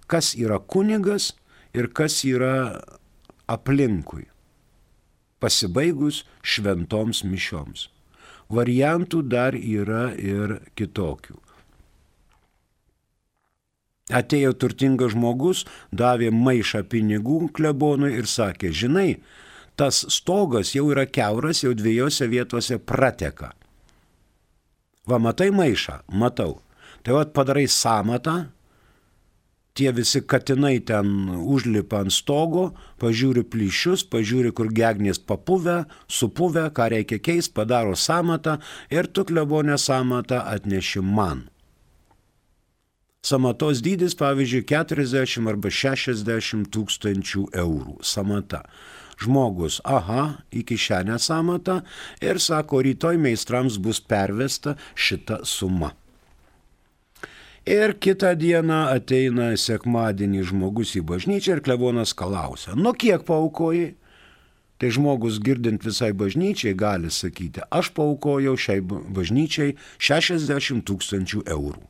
kas 0.06 0.34
yra 0.38 0.58
kunigas 0.58 1.32
ir 1.74 1.90
kas 1.92 2.22
yra 2.24 2.82
aplinkui, 3.50 4.26
pasibaigus 5.42 6.24
šventoms 6.42 7.24
mišioms. 7.26 7.88
Variantų 8.46 9.24
dar 9.26 9.56
yra 9.58 10.12
ir 10.14 10.60
kitokių. 10.78 11.40
Atėjo 14.14 14.52
turtingas 14.54 15.16
žmogus, 15.16 15.64
davė 15.90 16.30
maišą 16.30 16.84
pinigų 16.86 17.48
klebonui 17.56 18.12
ir 18.14 18.28
sakė, 18.30 18.70
žinai, 18.70 19.16
tas 19.74 20.04
stogas 20.14 20.76
jau 20.76 20.86
yra 20.94 21.08
keuras, 21.10 21.64
jau 21.64 21.74
dviejose 21.74 22.28
vietose 22.30 22.78
prateka. 22.78 23.50
Va, 25.06 25.18
matai 25.18 25.50
maišą? 25.54 26.04
Matau. 26.14 26.60
Tai 27.02 27.18
vad 27.18 27.34
padarai 27.34 27.66
samatą 27.70 28.46
tie 29.76 29.92
visi 29.92 30.22
katinai 30.24 30.80
ten 30.80 31.28
užlipa 31.36 32.00
ant 32.04 32.14
stogo, 32.14 32.70
pažiūri 33.02 33.44
plyšius, 33.52 34.06
pažiūri, 34.12 34.52
kur 34.56 34.72
gegnės 34.72 35.20
papuvę, 35.20 35.84
supuvę, 36.08 36.68
ką 36.76 36.88
reikia 36.94 37.20
keisti, 37.20 37.52
padaro 37.56 37.96
samatą 37.96 38.56
ir 38.90 39.10
tu 39.12 39.26
klebonę 39.28 39.76
samatą 39.78 40.40
atneši 40.56 41.04
man. 41.04 41.44
Samatos 43.26 43.80
dydis, 43.82 44.14
pavyzdžiui, 44.14 44.62
40 44.70 45.48
arba 45.50 45.70
60 45.74 46.70
tūkstančių 46.70 47.48
eurų 47.58 47.96
samata. 48.06 48.62
Žmogus, 49.18 49.80
aha, 49.82 50.44
į 50.54 50.62
kišenę 50.68 51.16
samatą 51.18 51.80
ir 52.22 52.38
sako, 52.38 52.84
rytoj 52.86 53.18
meistrams 53.18 53.80
bus 53.82 53.98
pervesta 53.98 54.76
šita 54.94 55.40
suma. 55.42 55.90
Ir 57.66 57.96
kitą 57.98 58.30
dieną 58.38 58.84
ateina 58.94 59.48
sekmadienį 59.58 60.44
žmogus 60.52 60.92
į 60.94 61.00
bažnyčią 61.08 61.56
ir 61.56 61.62
klevonas 61.66 62.12
klausia, 62.14 62.76
nu 62.78 62.92
kiek 62.94 63.24
paukojai? 63.26 63.96
Tai 64.78 64.90
žmogus 64.94 65.40
girdint 65.42 65.82
visai 65.82 66.12
bažnyčiai 66.14 66.76
gali 66.78 67.10
sakyti, 67.10 67.64
aš 67.74 67.90
paukojau 67.96 68.54
šiai 68.54 68.84
bažnyčiai 68.86 69.74
60 69.98 70.84
tūkstančių 70.86 71.42
eurų. 71.56 71.82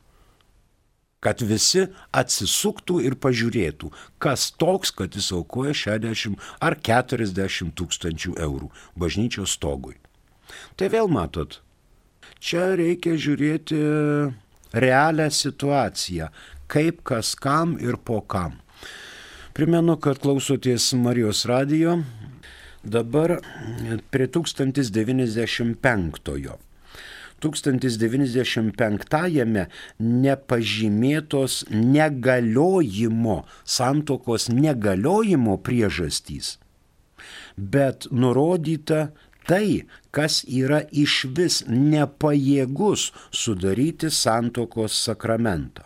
Kad 1.20 1.44
visi 1.44 1.84
atsisuktų 2.14 3.02
ir 3.10 3.18
pažiūrėtų, 3.20 3.92
kas 4.16 4.48
toks, 4.56 4.94
kad 4.96 5.12
jis 5.12 5.28
aukoja 5.36 5.76
60 5.76 6.40
ar 6.64 6.78
40 6.88 7.76
tūkstančių 7.76 8.38
eurų 8.48 8.72
bažnyčios 8.96 9.58
stogui. 9.58 9.98
Tai 10.80 10.88
vėl 10.88 11.12
matot, 11.12 11.60
čia 12.40 12.70
reikia 12.80 13.18
žiūrėti 13.20 13.84
realią 14.72 15.30
situaciją, 15.30 16.28
kaip 16.66 17.02
kas 17.06 17.36
kam 17.36 17.78
ir 17.80 17.96
po 17.96 18.20
kam. 18.20 18.52
Primenu, 19.56 19.96
kad 19.96 20.18
klausotės 20.20 20.92
Marijos 21.00 21.46
radijo 21.48 22.02
dabar 22.84 23.40
prie 24.10 24.26
1095. 24.28 26.58
1095-ame 27.42 29.66
nepažymėtos 30.00 31.64
negaliojimo, 31.72 33.44
santokos 33.64 34.48
negaliojimo 34.48 35.58
priežastys, 35.60 36.58
bet 37.56 38.06
nurodyta 38.10 39.10
tai, 39.48 39.86
kas 40.10 40.44
yra 40.46 40.82
iš 40.90 41.24
vis 41.36 41.62
nepajėgus 41.68 43.12
sudaryti 43.30 44.10
santokos 44.10 44.92
sakramentą. 45.06 45.84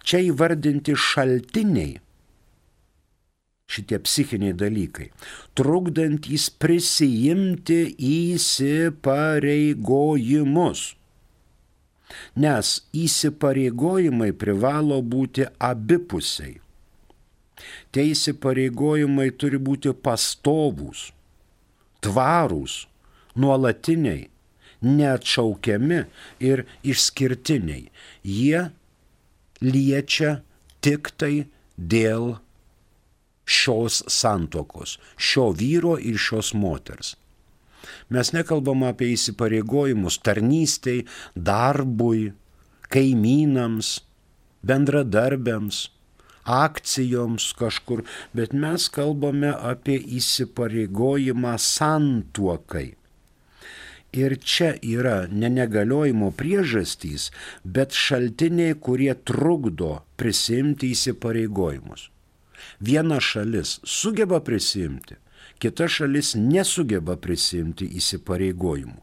Čia 0.00 0.22
įvardinti 0.30 0.94
šaltiniai 0.96 1.98
šitie 3.70 4.00
psichiniai 4.02 4.56
dalykai, 4.58 5.12
trukdantys 5.54 6.50
prisijimti 6.62 7.94
įsipareigojimus. 8.10 10.80
Nes 12.42 12.66
įsipareigojimai 13.04 14.32
privalo 14.34 14.98
būti 15.12 15.46
abipusiai. 15.62 16.58
Tie 17.92 18.10
įsipareigojimai 18.12 19.30
turi 19.38 19.60
būti 19.60 19.92
pastovūs, 19.94 21.10
tvarūs, 22.04 22.76
nuolatiniai, 23.36 24.28
neatšaukiami 24.80 26.04
ir 26.50 26.64
išskirtiniai. 26.82 27.90
Jie 28.24 28.68
liečia 29.60 30.40
tik 30.80 31.12
tai 31.20 31.46
dėl 31.76 32.38
šios 33.50 34.02
santokos, 34.08 34.98
šio 35.18 35.50
vyro 35.56 35.96
ir 35.98 36.18
šios 36.20 36.54
moters. 36.54 37.16
Mes 38.12 38.32
nekalbam 38.36 38.84
apie 38.86 39.12
įsipareigojimus 39.14 40.20
tarnystei, 40.24 41.06
darbui, 41.34 42.30
kaimynams, 42.92 44.00
bendradarbiams, 44.66 45.88
akcijoms 46.44 47.52
kažkur, 47.58 48.04
bet 48.32 48.52
mes 48.52 48.88
kalbame 48.88 49.52
apie 49.54 49.98
įsipareigojimą 50.20 51.56
santuokai. 51.58 52.88
Ir 54.10 54.34
čia 54.42 54.72
yra 54.82 55.28
ne 55.30 55.46
negaliojimo 55.54 56.32
priežastys, 56.34 57.28
bet 57.62 57.94
šaltiniai, 57.94 58.74
kurie 58.74 59.12
trukdo 59.14 60.00
prisimti 60.18 60.90
įsipareigojimus. 60.96 62.08
Viena 62.80 63.20
šalis 63.22 63.78
sugeba 63.86 64.40
prisimti, 64.42 65.14
kita 65.62 65.86
šalis 65.88 66.32
nesugeba 66.34 67.14
prisimti 67.22 67.86
įsipareigojimų. 68.00 68.98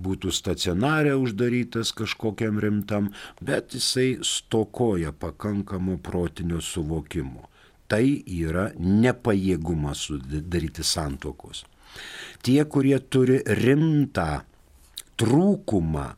būtų 0.03 0.33
stacionarė 0.35 1.13
uždarytas 1.15 1.93
kažkokiam 1.95 2.59
rimtam, 2.59 3.13
bet 3.39 3.77
jisai 3.77 4.17
stokoja 4.27 5.13
pakankamo 5.15 5.95
protinio 6.03 6.59
suvokimo. 6.61 7.47
Tai 7.87 8.03
yra 8.27 8.71
nepajėgumas 8.79 10.07
sudaryti 10.09 10.83
santokos. 10.83 11.63
Tie, 12.43 12.59
kurie 12.65 12.97
turi 12.99 13.39
rimtą 13.45 14.43
trūkumą 15.19 16.09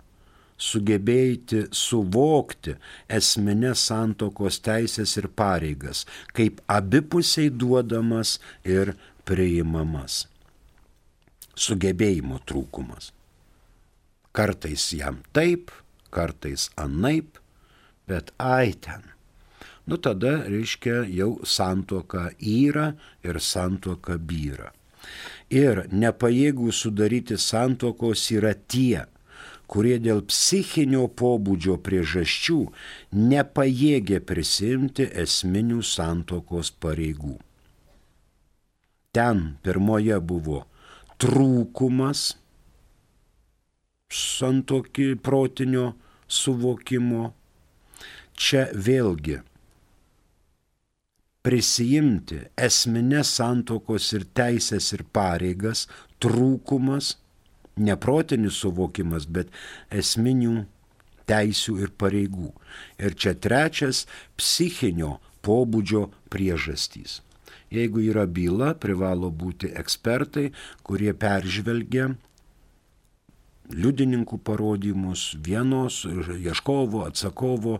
sugebėti 0.57 1.65
suvokti 1.75 2.77
esminės 3.11 3.87
santokos 3.89 4.61
teisės 4.63 5.17
ir 5.19 5.27
pareigas, 5.27 6.05
kaip 6.33 6.61
abipusiai 6.71 7.51
duodamas 7.51 8.37
ir 8.63 8.95
priimamas 9.25 10.25
sugebėjimo 11.55 12.39
trūkumas. 12.47 13.11
Kartais 14.35 14.89
jam 14.93 15.21
taip, 15.33 15.71
kartais 16.11 16.69
anaip, 16.79 17.39
bet 18.07 18.33
ai 18.37 18.75
ten. 18.75 19.03
Nu 19.85 19.97
tada, 20.01 20.41
reiškia, 20.49 21.03
jau 21.13 21.37
santuoka 21.45 22.31
yra 22.39 22.93
ir 23.23 23.39
santuoka 23.39 24.17
byra. 24.17 24.71
Ir 25.53 25.85
nepajėgų 25.93 26.71
sudaryti 26.73 27.37
santuokos 27.37 28.25
yra 28.33 28.55
tie, 28.55 29.05
kurie 29.71 29.97
dėl 30.01 30.21
psichinio 30.29 31.05
pobūdžio 31.21 31.77
priežasčių 31.85 32.59
nepajėgė 33.33 34.21
prisimti 34.29 35.07
esminių 35.25 35.81
santokos 35.85 36.71
pareigų. 36.83 37.35
Ten 39.15 39.43
pirmoje 39.63 40.19
buvo 40.19 40.65
trūkumas 41.23 42.27
santokį 44.11 45.09
protinio 45.23 45.89
suvokimo. 46.27 47.33
Čia 48.35 48.65
vėlgi 48.75 49.37
prisijimti 51.45 52.39
esminės 52.67 53.35
santokos 53.37 54.09
ir 54.17 54.25
teisės 54.37 54.89
ir 54.97 55.03
pareigas, 55.13 55.85
trūkumas, 56.23 57.13
neprotinis 57.75 58.61
suvokimas, 58.61 59.27
bet 59.27 59.51
esminių 59.91 60.65
teisių 61.29 61.79
ir 61.83 61.93
pareigų. 61.97 62.51
Ir 63.01 63.15
čia 63.17 63.33
trečias 63.35 64.05
psichinio 64.37 65.17
pobūdžio 65.45 66.09
priežastys. 66.33 67.21
Jeigu 67.73 68.03
yra 68.05 68.25
byla, 68.29 68.73
privalo 68.77 69.31
būti 69.33 69.71
ekspertai, 69.73 70.51
kurie 70.85 71.13
peržvelgia 71.17 72.13
liudininkų 73.73 74.37
parodymus, 74.45 75.31
vienos 75.41 76.03
ieškovo, 76.05 77.01
atsakovo, 77.09 77.79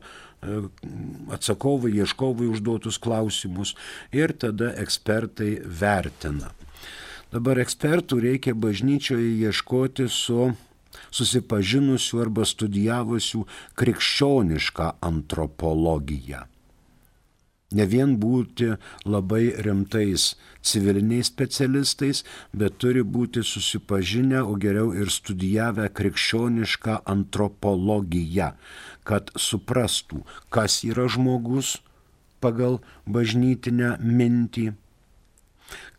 atsakovai, 1.33 1.93
ieškovai 2.01 2.49
užduotus 2.49 2.97
klausimus 3.01 3.75
ir 4.13 4.33
tada 4.33 4.73
ekspertai 4.81 5.59
vertina. 5.65 6.51
Dabar 7.33 7.59
ekspertų 7.63 8.19
reikia 8.21 8.53
bažnyčioje 8.53 9.31
ieškoti 9.47 10.09
su 10.09 10.51
susipažinusių 11.15 12.19
arba 12.23 12.45
studijavusių 12.47 13.45
krikščionišką 13.79 14.91
antropologiją. 15.09 16.45
Ne 17.75 17.85
vien 17.89 18.13
būti 18.21 18.75
labai 19.09 19.49
rimtais 19.65 20.35
civiliniais 20.61 21.31
specialistais, 21.31 22.21
bet 22.53 22.77
turi 22.79 23.01
būti 23.03 23.43
susipažinę, 23.43 24.43
o 24.45 24.53
geriau 24.55 24.93
ir 24.93 25.09
studijavę 25.11 25.89
krikščionišką 25.97 27.01
antropologiją, 27.15 28.53
kad 29.03 29.33
suprastų, 29.35 30.21
kas 30.53 30.83
yra 30.87 31.09
žmogus 31.11 31.79
pagal 32.39 32.79
bažnytinę 33.09 33.95
mintį, 33.99 34.69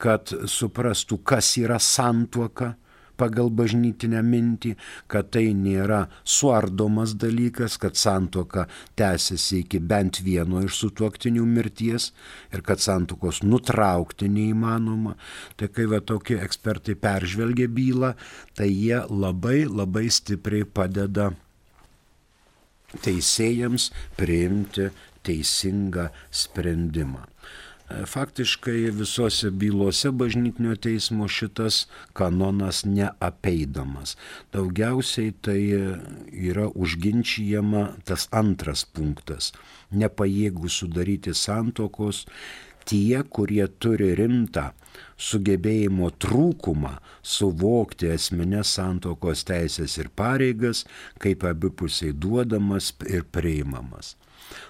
kad 0.03 0.33
suprastų, 0.51 1.21
kas 1.25 1.55
yra 1.61 1.79
santuoka 1.83 2.75
pagal 3.17 3.49
bažnytinę 3.57 4.21
mintį, 4.25 4.75
kad 5.11 5.31
tai 5.35 5.51
nėra 5.57 6.05
suardomas 6.25 7.15
dalykas, 7.19 7.79
kad 7.81 7.97
santoka 7.99 8.67
tęsiasi 8.99 9.63
iki 9.65 9.81
bent 9.81 10.21
vieno 10.27 10.63
iš 10.65 10.77
sutuoktinių 10.83 11.47
mirties 11.49 12.11
ir 12.53 12.65
kad 12.67 12.83
santokos 12.83 13.43
nutraukti 13.43 14.29
neįmanoma. 14.33 15.17
Tai 15.57 15.71
kai 15.73 15.89
va 15.91 16.03
tokie 16.05 16.39
ekspertai 16.45 16.97
peržvelgia 17.01 17.71
bylą, 17.73 18.15
tai 18.57 18.71
jie 18.71 19.03
labai 19.11 19.65
labai 19.67 20.07
stipriai 20.13 20.69
padeda 20.69 21.33
teisėjams 23.03 23.91
priimti 24.17 24.91
teisingą 25.27 26.11
sprendimą. 26.31 27.25
E, 27.89 28.07
faktiškai 28.07 28.91
visose 28.91 29.51
bylose 29.51 30.11
bažnytinio 30.11 30.75
teismo 30.77 31.29
šitas 31.29 31.87
kanonas 32.13 32.85
neapeidamas. 32.85 34.17
Daugiausiai 34.53 35.33
tai 35.41 35.61
yra 36.51 36.67
užginčijama 36.75 37.85
tas 38.05 38.27
antras 38.33 38.85
punktas- 38.85 39.53
nepajėgų 40.03 40.69
sudaryti 40.79 41.35
santokos 41.35 42.27
tie, 42.85 43.23
kurie 43.23 43.69
turi 43.79 44.15
rimtą 44.19 44.73
sugebėjimo 45.17 46.11
trūkumą 46.11 46.99
suvokti 47.23 48.11
esminės 48.19 48.75
santokos 48.79 49.45
teisės 49.45 49.99
ir 49.99 50.11
pareigas, 50.11 50.85
kaip 51.19 51.45
abipusiai 51.45 52.13
duodamas 52.13 52.93
ir 53.07 53.23
priimamas 53.23 54.17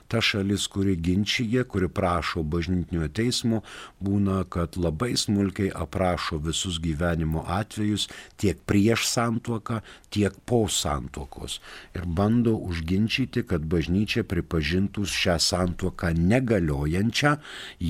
ta 0.09 0.21
šalis, 0.21 0.67
kuri 0.71 0.97
ginčyje, 0.97 1.65
kuri 1.65 1.89
prašo 1.89 2.43
bažnytinio 2.43 3.09
teismo, 3.09 3.63
būna, 4.01 4.45
kad 4.51 4.77
labai 4.79 5.15
smulkiai 5.19 5.73
aprašo 5.75 6.39
visus 6.43 6.79
gyvenimo 6.83 7.45
atvejus 7.59 8.09
tiek 8.41 8.61
prieš 8.69 9.07
santuoką, 9.11 9.81
tiek 10.11 10.35
po 10.47 10.65
santuokos. 10.71 11.59
Ir 11.97 12.07
bando 12.07 12.55
užginčyti, 12.57 13.45
kad 13.51 13.67
bažnyčia 13.67 14.25
pripažintų 14.29 15.07
šią 15.11 15.39
santuoką 15.43 16.13
negaliojančią 16.17 17.37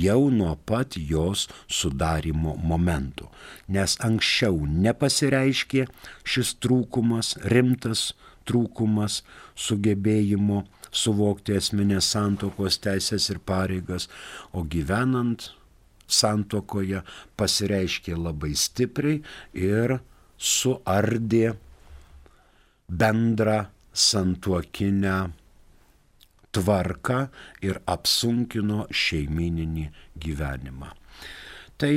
jau 0.02 0.20
nuo 0.30 0.54
pat 0.68 0.96
jos 0.96 1.46
sudarimo 1.68 2.56
momentų. 2.56 3.28
Nes 3.68 3.98
anksčiau 4.00 4.64
nepasireiškė 4.66 5.86
šis 6.24 6.56
trūkumas, 6.62 7.36
rimtas 7.52 8.12
trūkumas 8.46 9.22
sugebėjimo 9.58 10.64
suvokti 10.96 11.56
esminės 11.60 12.08
santokos 12.14 12.80
teisės 12.84 13.28
ir 13.32 13.40
pareigas, 13.44 14.08
o 14.56 14.64
gyvenant 14.64 15.50
santokoje 16.06 17.02
pasireiškė 17.36 18.16
labai 18.16 18.54
stipriai 18.56 19.22
ir 19.52 19.98
suardė 20.38 21.56
bendrą 22.88 23.64
santuokinę 23.96 25.16
tvarką 26.56 27.18
ir 27.64 27.80
apsunkino 27.90 28.86
šeimininį 28.92 29.90
gyvenimą. 30.22 30.92
Tai 31.76 31.92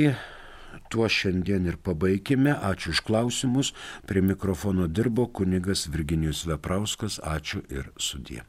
tuo 0.92 1.08
šiandien 1.08 1.68
ir 1.70 1.78
pabaigime. 1.80 2.52
Ačiū 2.52 2.92
už 2.94 3.02
klausimus. 3.06 3.72
Prie 4.06 4.22
mikrofono 4.24 4.88
dirbo 4.88 5.26
kunigas 5.26 5.86
Virginijus 5.88 6.44
Veprauskas. 6.50 7.20
Ačiū 7.24 7.64
ir 7.72 7.92
sudie. 7.96 8.44